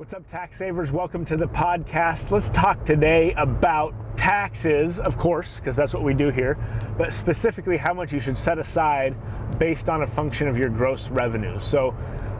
What's 0.00 0.14
up, 0.14 0.26
tax 0.26 0.56
savers? 0.56 0.90
Welcome 0.90 1.26
to 1.26 1.36
the 1.36 1.46
podcast. 1.46 2.30
Let's 2.30 2.48
talk 2.48 2.86
today 2.86 3.34
about 3.36 3.92
taxes, 4.16 4.98
of 4.98 5.18
course, 5.18 5.56
because 5.56 5.76
that's 5.76 5.92
what 5.92 6.02
we 6.02 6.14
do 6.14 6.30
here, 6.30 6.56
but 6.96 7.12
specifically 7.12 7.76
how 7.76 7.92
much 7.92 8.10
you 8.10 8.18
should 8.18 8.38
set 8.38 8.58
aside 8.58 9.14
based 9.58 9.90
on 9.90 10.00
a 10.00 10.06
function 10.06 10.48
of 10.48 10.56
your 10.56 10.70
gross 10.70 11.10
revenue. 11.10 11.60
So, 11.60 11.90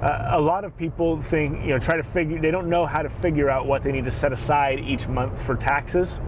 uh, 0.01 0.29
a 0.31 0.41
lot 0.41 0.65
of 0.65 0.75
people 0.75 1.21
think, 1.21 1.61
you 1.61 1.69
know, 1.69 1.79
try 1.79 1.99
to 1.99 2.03
figure, 2.03 2.41
they 2.41 2.51
don't 2.51 2.71
know 2.71 2.87
how 2.87 3.03
to 3.03 3.11
figure 3.11 3.51
out 3.51 3.67
what 3.67 3.83
they 3.83 3.93
need 3.93 4.07
to 4.07 4.11
set 4.11 4.33
aside 4.33 4.81
each 4.81 5.07
month 5.07 5.43
for 5.43 5.55
taxes. 5.55 6.19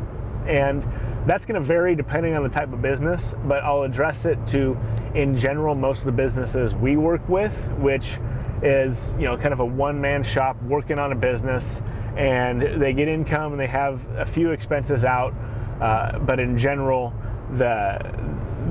And 0.46 0.86
that's 1.24 1.46
going 1.46 1.58
to 1.58 1.66
vary 1.66 1.94
depending 1.94 2.34
on 2.34 2.42
the 2.42 2.50
type 2.50 2.74
of 2.74 2.82
business, 2.82 3.34
but 3.44 3.64
I'll 3.64 3.84
address 3.84 4.26
it 4.26 4.46
to, 4.48 4.76
in 5.14 5.34
general, 5.34 5.74
most 5.74 6.00
of 6.00 6.04
the 6.04 6.12
businesses 6.12 6.74
we 6.74 6.98
work 6.98 7.26
with, 7.26 7.72
which 7.78 8.18
is 8.62 9.14
you 9.18 9.24
know 9.24 9.36
kind 9.36 9.52
of 9.52 9.60
a 9.60 9.64
one-man 9.64 10.22
shop 10.22 10.60
working 10.62 10.98
on 10.98 11.12
a 11.12 11.16
business 11.16 11.82
and 12.16 12.62
they 12.80 12.92
get 12.92 13.08
income 13.08 13.52
and 13.52 13.60
they 13.60 13.66
have 13.66 14.06
a 14.16 14.24
few 14.24 14.50
expenses 14.50 15.04
out 15.04 15.34
uh, 15.80 16.18
but 16.20 16.38
in 16.38 16.56
general 16.56 17.12
the 17.52 17.98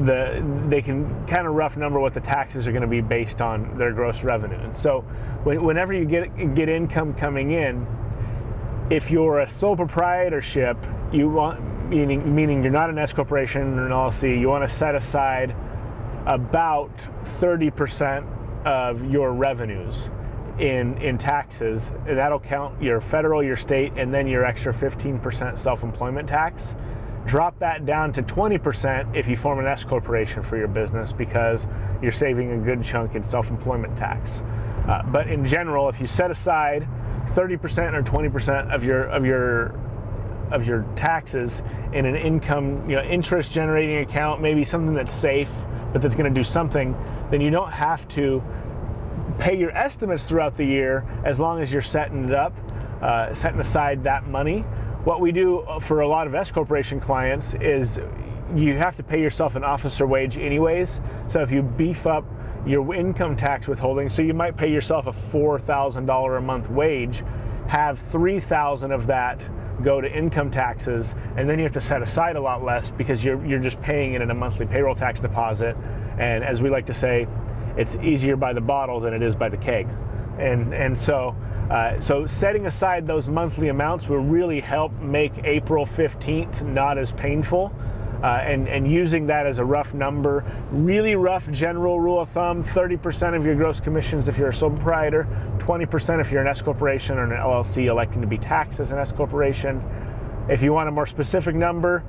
the 0.03 0.43
they 0.69 0.81
can 0.81 1.25
kind 1.27 1.45
of 1.45 1.53
rough 1.53 1.77
number 1.77 1.99
what 1.99 2.13
the 2.13 2.19
taxes 2.19 2.67
are 2.67 2.71
going 2.71 2.81
to 2.81 2.87
be 2.87 3.01
based 3.01 3.41
on 3.41 3.77
their 3.77 3.91
gross 3.91 4.23
revenue. 4.23 4.57
And 4.57 4.75
so 4.75 5.01
when, 5.43 5.63
whenever 5.63 5.93
you 5.93 6.05
get 6.05 6.55
get 6.55 6.69
income 6.69 7.13
coming 7.13 7.51
in 7.51 7.85
if 8.89 9.11
you're 9.11 9.39
a 9.39 9.49
sole 9.49 9.75
proprietorship 9.75 10.77
you 11.11 11.29
want 11.29 11.61
meaning 11.89 12.33
meaning 12.33 12.63
you're 12.63 12.71
not 12.71 12.89
an 12.89 12.97
S 12.97 13.13
corporation 13.13 13.77
or 13.77 13.85
an 13.85 13.91
LLC 13.91 14.39
you 14.39 14.47
want 14.47 14.63
to 14.63 14.73
set 14.73 14.95
aside 14.95 15.55
about 16.25 16.97
30 17.23 17.69
percent 17.71 18.25
of 18.65 19.09
your 19.11 19.33
revenues 19.33 20.11
in 20.59 20.97
in 21.01 21.17
taxes, 21.17 21.91
and 22.07 22.17
that'll 22.17 22.39
count 22.39 22.81
your 22.81 23.01
federal, 23.01 23.41
your 23.43 23.55
state, 23.55 23.93
and 23.95 24.13
then 24.13 24.27
your 24.27 24.45
extra 24.45 24.73
15% 24.73 25.57
self-employment 25.57 26.27
tax. 26.27 26.75
Drop 27.25 27.57
that 27.59 27.85
down 27.85 28.11
to 28.13 28.23
20% 28.23 29.15
if 29.15 29.27
you 29.27 29.35
form 29.35 29.59
an 29.59 29.67
S 29.67 29.85
corporation 29.85 30.41
for 30.41 30.57
your 30.57 30.67
business 30.67 31.13
because 31.13 31.67
you're 32.01 32.11
saving 32.11 32.51
a 32.51 32.57
good 32.57 32.83
chunk 32.83 33.13
in 33.15 33.23
self-employment 33.23 33.95
tax. 33.95 34.43
Uh, 34.87 35.03
but 35.11 35.27
in 35.27 35.45
general, 35.45 35.87
if 35.87 36.01
you 36.01 36.07
set 36.07 36.31
aside 36.31 36.87
30% 37.25 37.93
or 37.93 38.01
20% 38.01 38.73
of 38.73 38.83
your 38.83 39.03
of 39.03 39.25
your 39.25 39.79
of 40.51 40.67
your 40.67 40.85
taxes 40.95 41.63
in 41.93 42.05
an 42.05 42.15
income, 42.15 42.89
you 42.89 42.95
know, 42.95 43.03
interest 43.03 43.51
generating 43.51 43.97
account, 43.97 44.41
maybe 44.41 44.63
something 44.63 44.93
that's 44.93 45.13
safe, 45.13 45.51
but 45.91 46.01
that's 46.01 46.15
going 46.15 46.31
to 46.31 46.39
do 46.39 46.43
something, 46.43 46.95
then 47.29 47.41
you 47.41 47.49
don't 47.49 47.71
have 47.71 48.07
to 48.09 48.43
pay 49.39 49.57
your 49.57 49.71
estimates 49.71 50.27
throughout 50.27 50.55
the 50.55 50.65
year 50.65 51.05
as 51.25 51.39
long 51.39 51.61
as 51.61 51.71
you're 51.71 51.81
setting 51.81 52.25
it 52.25 52.33
up, 52.33 52.55
uh, 53.01 53.33
setting 53.33 53.59
aside 53.59 54.03
that 54.03 54.27
money. 54.27 54.61
What 55.03 55.19
we 55.19 55.31
do 55.31 55.65
for 55.79 56.01
a 56.01 56.07
lot 56.07 56.27
of 56.27 56.35
S 56.35 56.51
corporation 56.51 56.99
clients 56.99 57.53
is 57.55 57.99
you 58.55 58.75
have 58.77 58.95
to 58.97 59.03
pay 59.03 59.21
yourself 59.21 59.55
an 59.55 59.63
officer 59.63 60.05
wage 60.05 60.37
anyways. 60.37 61.01
So 61.27 61.41
if 61.41 61.51
you 61.51 61.61
beef 61.61 62.05
up 62.05 62.25
your 62.65 62.93
income 62.93 63.35
tax 63.35 63.67
withholding, 63.67 64.09
so 64.09 64.21
you 64.21 64.33
might 64.33 64.55
pay 64.55 64.71
yourself 64.71 65.07
a 65.07 65.11
$4,000 65.11 66.37
a 66.37 66.41
month 66.41 66.69
wage, 66.69 67.23
have 67.67 67.97
3,000 67.97 68.91
of 68.91 69.07
that 69.07 69.49
go 69.81 70.01
to 70.01 70.11
income 70.11 70.49
taxes, 70.51 71.15
and 71.35 71.49
then 71.49 71.59
you 71.59 71.63
have 71.63 71.73
to 71.73 71.81
set 71.81 72.01
aside 72.01 72.35
a 72.35 72.41
lot 72.41 72.63
less 72.63 72.91
because 72.91 73.23
you're 73.23 73.43
you're 73.45 73.59
just 73.59 73.81
paying 73.81 74.13
it 74.13 74.21
in 74.21 74.31
a 74.31 74.35
monthly 74.35 74.65
payroll 74.65 74.95
tax 74.95 75.19
deposit. 75.19 75.75
And 76.17 76.43
as 76.43 76.61
we 76.61 76.69
like 76.69 76.85
to 76.87 76.93
say, 76.93 77.27
it's 77.77 77.95
easier 77.97 78.35
by 78.35 78.53
the 78.53 78.61
bottle 78.61 78.99
than 78.99 79.13
it 79.13 79.21
is 79.21 79.35
by 79.35 79.49
the 79.49 79.57
keg. 79.57 79.87
And 80.37 80.73
and 80.73 80.97
so 80.97 81.35
uh, 81.69 81.99
so 81.99 82.27
setting 82.27 82.65
aside 82.65 83.07
those 83.07 83.29
monthly 83.29 83.69
amounts 83.69 84.09
will 84.09 84.17
really 84.17 84.59
help 84.59 84.91
make 84.99 85.31
April 85.45 85.85
15th 85.85 86.63
not 86.63 86.97
as 86.97 87.13
painful. 87.13 87.73
Uh, 88.21 88.39
and, 88.45 88.67
and 88.67 88.91
using 88.91 89.25
that 89.25 89.47
as 89.47 89.57
a 89.57 89.65
rough 89.65 89.93
number, 89.95 90.43
really 90.71 91.15
rough 91.15 91.49
general 91.49 91.99
rule 91.99 92.19
of 92.19 92.29
thumb 92.29 92.63
30% 92.63 93.35
of 93.35 93.45
your 93.45 93.55
gross 93.55 93.79
commissions 93.79 94.27
if 94.27 94.37
you're 94.37 94.49
a 94.49 94.53
sole 94.53 94.69
proprietor, 94.69 95.27
20% 95.57 96.21
if 96.21 96.31
you're 96.31 96.41
an 96.41 96.47
S 96.47 96.61
corporation 96.61 97.17
or 97.17 97.23
an 97.23 97.31
LLC 97.31 97.85
electing 97.85 98.21
to 98.21 98.27
be 98.27 98.37
taxed 98.37 98.79
as 98.79 98.91
an 98.91 98.99
S 98.99 99.11
corporation. 99.11 99.83
If 100.49 100.61
you 100.61 100.71
want 100.71 100.87
a 100.87 100.91
more 100.91 101.07
specific 101.07 101.55
number, 101.55 102.03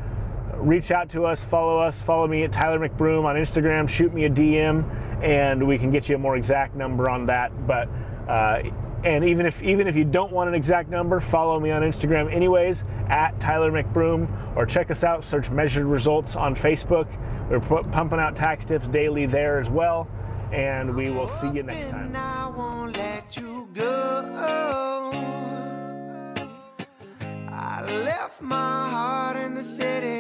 reach 0.56 0.90
out 0.90 1.08
to 1.10 1.24
us, 1.24 1.44
follow 1.44 1.78
us, 1.78 2.02
follow 2.02 2.26
me 2.26 2.44
at 2.44 2.52
Tyler 2.52 2.86
McBroom 2.86 3.24
on 3.24 3.36
Instagram, 3.36 3.88
shoot 3.88 4.12
me 4.12 4.24
a 4.24 4.30
DM, 4.30 4.84
and 5.22 5.66
we 5.66 5.78
can 5.78 5.90
get 5.90 6.08
you 6.08 6.16
a 6.16 6.18
more 6.18 6.36
exact 6.36 6.74
number 6.74 7.08
on 7.08 7.26
that. 7.26 7.66
But 7.66 7.88
uh, 8.28 8.62
and 9.04 9.24
even 9.24 9.46
if 9.46 9.62
even 9.62 9.88
if 9.88 9.96
you 9.96 10.04
don't 10.04 10.32
want 10.32 10.48
an 10.48 10.54
exact 10.54 10.88
number, 10.88 11.20
follow 11.20 11.58
me 11.58 11.70
on 11.70 11.82
Instagram 11.82 12.32
anyways 12.32 12.84
at 13.08 13.38
Tyler 13.40 13.70
McBroom 13.72 14.28
or 14.56 14.64
check 14.66 14.90
us 14.90 15.02
out. 15.04 15.24
Search 15.24 15.50
Measured 15.50 15.86
Results 15.86 16.36
on 16.36 16.54
Facebook. 16.54 17.08
We're 17.50 17.60
pumping 17.60 18.18
out 18.18 18.36
tax 18.36 18.64
tips 18.64 18.88
daily 18.88 19.26
there 19.26 19.58
as 19.58 19.68
well, 19.68 20.08
and 20.52 20.94
we 20.94 21.10
will 21.10 21.28
see 21.28 21.48
you 21.48 21.62
next 21.62 21.90
time. 21.90 22.12
I 27.54 27.82
left 28.04 28.40
my 28.40 28.88
heart 28.90 29.36
in 29.36 29.54
the 29.54 29.64
city 29.64 30.11